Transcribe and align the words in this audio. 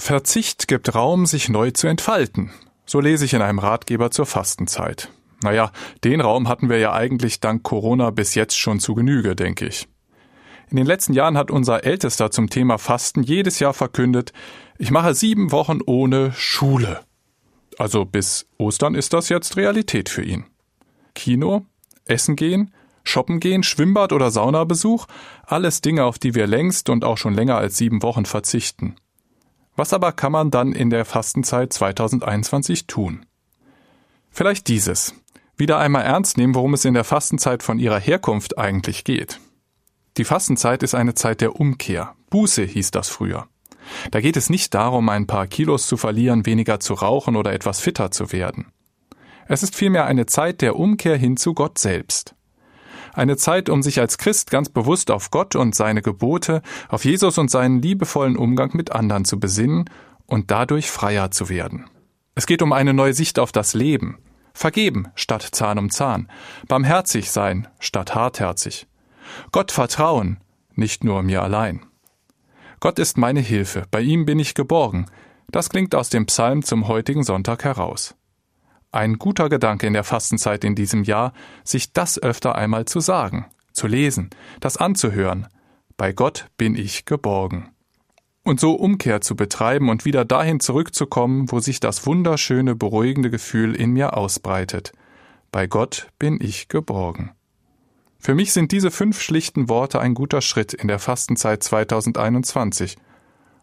Verzicht 0.00 0.66
gibt 0.66 0.94
Raum, 0.94 1.26
sich 1.26 1.50
neu 1.50 1.72
zu 1.72 1.86
entfalten. 1.86 2.50
So 2.86 3.00
lese 3.00 3.26
ich 3.26 3.34
in 3.34 3.42
einem 3.42 3.58
Ratgeber 3.58 4.10
zur 4.10 4.24
Fastenzeit. 4.24 5.10
Naja, 5.42 5.72
den 6.04 6.22
Raum 6.22 6.48
hatten 6.48 6.70
wir 6.70 6.78
ja 6.78 6.94
eigentlich 6.94 7.40
dank 7.40 7.62
Corona 7.62 8.10
bis 8.10 8.34
jetzt 8.34 8.58
schon 8.58 8.80
zu 8.80 8.94
Genüge, 8.94 9.36
denke 9.36 9.66
ich. 9.66 9.88
In 10.70 10.78
den 10.78 10.86
letzten 10.86 11.12
Jahren 11.12 11.36
hat 11.36 11.50
unser 11.50 11.84
Ältester 11.84 12.30
zum 12.30 12.48
Thema 12.48 12.78
Fasten 12.78 13.22
jedes 13.22 13.58
Jahr 13.58 13.74
verkündet, 13.74 14.32
ich 14.78 14.90
mache 14.90 15.14
sieben 15.14 15.52
Wochen 15.52 15.80
ohne 15.84 16.32
Schule. 16.32 17.00
Also 17.76 18.06
bis 18.06 18.46
Ostern 18.56 18.94
ist 18.94 19.12
das 19.12 19.28
jetzt 19.28 19.58
Realität 19.58 20.08
für 20.08 20.22
ihn. 20.22 20.46
Kino, 21.14 21.66
Essen 22.06 22.36
gehen, 22.36 22.72
Shoppen 23.04 23.38
gehen, 23.38 23.62
Schwimmbad 23.62 24.14
oder 24.14 24.30
Saunabesuch, 24.30 25.06
alles 25.44 25.82
Dinge, 25.82 26.04
auf 26.04 26.18
die 26.18 26.34
wir 26.34 26.46
längst 26.46 26.88
und 26.88 27.04
auch 27.04 27.18
schon 27.18 27.34
länger 27.34 27.58
als 27.58 27.76
sieben 27.76 28.02
Wochen 28.02 28.24
verzichten. 28.24 28.96
Was 29.80 29.94
aber 29.94 30.12
kann 30.12 30.32
man 30.32 30.50
dann 30.50 30.74
in 30.74 30.90
der 30.90 31.06
Fastenzeit 31.06 31.72
2021 31.72 32.86
tun? 32.86 33.24
Vielleicht 34.28 34.68
dieses. 34.68 35.14
Wieder 35.56 35.78
einmal 35.78 36.04
ernst 36.04 36.36
nehmen, 36.36 36.54
worum 36.54 36.74
es 36.74 36.84
in 36.84 36.92
der 36.92 37.02
Fastenzeit 37.02 37.62
von 37.62 37.78
ihrer 37.78 37.98
Herkunft 37.98 38.58
eigentlich 38.58 39.04
geht. 39.04 39.40
Die 40.18 40.24
Fastenzeit 40.24 40.82
ist 40.82 40.94
eine 40.94 41.14
Zeit 41.14 41.40
der 41.40 41.58
Umkehr. 41.58 42.14
Buße 42.28 42.62
hieß 42.62 42.90
das 42.90 43.08
früher. 43.08 43.48
Da 44.10 44.20
geht 44.20 44.36
es 44.36 44.50
nicht 44.50 44.74
darum, 44.74 45.08
ein 45.08 45.26
paar 45.26 45.46
Kilos 45.46 45.86
zu 45.86 45.96
verlieren, 45.96 46.44
weniger 46.44 46.78
zu 46.78 46.92
rauchen 46.92 47.34
oder 47.34 47.54
etwas 47.54 47.80
fitter 47.80 48.10
zu 48.10 48.32
werden. 48.32 48.66
Es 49.48 49.62
ist 49.62 49.74
vielmehr 49.74 50.04
eine 50.04 50.26
Zeit 50.26 50.60
der 50.60 50.76
Umkehr 50.76 51.16
hin 51.16 51.38
zu 51.38 51.54
Gott 51.54 51.78
selbst. 51.78 52.34
Eine 53.12 53.36
Zeit, 53.36 53.68
um 53.68 53.82
sich 53.82 54.00
als 54.00 54.18
Christ 54.18 54.50
ganz 54.50 54.68
bewusst 54.68 55.10
auf 55.10 55.30
Gott 55.30 55.56
und 55.56 55.74
seine 55.74 56.02
Gebote, 56.02 56.62
auf 56.88 57.04
Jesus 57.04 57.38
und 57.38 57.50
seinen 57.50 57.82
liebevollen 57.82 58.36
Umgang 58.36 58.70
mit 58.74 58.92
anderen 58.92 59.24
zu 59.24 59.40
besinnen 59.40 59.90
und 60.26 60.50
dadurch 60.50 60.90
freier 60.90 61.30
zu 61.30 61.48
werden. 61.48 61.86
Es 62.34 62.46
geht 62.46 62.62
um 62.62 62.72
eine 62.72 62.94
neue 62.94 63.14
Sicht 63.14 63.38
auf 63.38 63.52
das 63.52 63.74
Leben. 63.74 64.18
Vergeben 64.54 65.08
statt 65.14 65.42
Zahn 65.52 65.78
um 65.78 65.90
Zahn. 65.90 66.28
Barmherzig 66.68 67.30
sein 67.30 67.68
statt 67.78 68.14
hartherzig. 68.14 68.86
Gott 69.52 69.72
vertrauen, 69.72 70.38
nicht 70.74 71.04
nur 71.04 71.22
mir 71.22 71.42
allein. 71.42 71.84
Gott 72.80 72.98
ist 72.98 73.18
meine 73.18 73.40
Hilfe, 73.40 73.84
bei 73.90 74.00
ihm 74.00 74.24
bin 74.24 74.38
ich 74.38 74.54
geborgen. 74.54 75.06
Das 75.50 75.68
klingt 75.68 75.94
aus 75.94 76.08
dem 76.08 76.26
Psalm 76.26 76.62
zum 76.62 76.88
heutigen 76.88 77.24
Sonntag 77.24 77.64
heraus. 77.64 78.14
Ein 78.92 79.18
guter 79.18 79.48
Gedanke 79.48 79.86
in 79.86 79.92
der 79.92 80.02
Fastenzeit 80.02 80.64
in 80.64 80.74
diesem 80.74 81.04
Jahr, 81.04 81.32
sich 81.62 81.92
das 81.92 82.20
öfter 82.20 82.56
einmal 82.56 82.86
zu 82.86 82.98
sagen, 83.00 83.46
zu 83.72 83.86
lesen, 83.86 84.30
das 84.58 84.76
anzuhören. 84.76 85.46
Bei 85.96 86.12
Gott 86.12 86.46
bin 86.56 86.74
ich 86.74 87.04
geborgen. 87.04 87.70
Und 88.42 88.58
so 88.58 88.72
Umkehr 88.72 89.20
zu 89.20 89.36
betreiben 89.36 89.90
und 89.90 90.04
wieder 90.04 90.24
dahin 90.24 90.58
zurückzukommen, 90.58 91.52
wo 91.52 91.60
sich 91.60 91.78
das 91.78 92.06
wunderschöne, 92.06 92.74
beruhigende 92.74 93.30
Gefühl 93.30 93.76
in 93.76 93.90
mir 93.90 94.16
ausbreitet. 94.16 94.92
Bei 95.52 95.66
Gott 95.66 96.08
bin 96.18 96.38
ich 96.40 96.68
geborgen. 96.68 97.32
Für 98.18 98.34
mich 98.34 98.52
sind 98.52 98.72
diese 98.72 98.90
fünf 98.90 99.20
schlichten 99.20 99.68
Worte 99.68 100.00
ein 100.00 100.14
guter 100.14 100.40
Schritt 100.40 100.74
in 100.74 100.88
der 100.88 100.98
Fastenzeit 100.98 101.62
2021– 101.62 102.96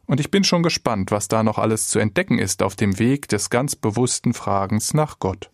und 0.08 0.19
ich 0.19 0.31
bin 0.31 0.44
schon 0.44 0.63
gespannt, 0.63 1.11
was 1.11 1.27
da 1.27 1.44
noch 1.44 1.59
alles 1.59 1.89
zu 1.89 2.00
entdecken 2.00 2.39
ist 2.39 2.63
auf 2.63 2.75
dem 2.75 2.97
Weg 2.97 3.27
des 3.27 3.50
ganz 3.50 3.75
bewussten 3.75 4.33
Fragens 4.33 4.94
nach 4.94 5.19
Gott. 5.19 5.52